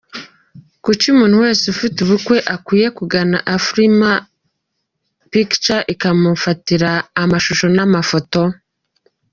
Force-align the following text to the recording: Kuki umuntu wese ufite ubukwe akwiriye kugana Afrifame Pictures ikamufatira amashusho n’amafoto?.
Kuki 0.83 1.05
umuntu 1.13 1.35
wese 1.43 1.63
ufite 1.73 1.97
ubukwe 2.01 2.37
akwiriye 2.55 2.89
kugana 2.99 3.37
Afrifame 3.55 4.11
Pictures 5.31 5.87
ikamufatira 5.93 6.91
amashusho 7.21 7.65
n’amafoto?. 7.75 8.41